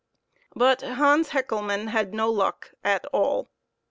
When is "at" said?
2.83-3.05